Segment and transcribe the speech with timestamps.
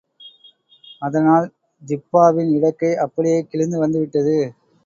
[1.01, 1.45] அதனால்
[1.83, 4.37] ஜிப்பாவின் இடக்கை அப்படியே கிழிந்து வந்துவிட்டது.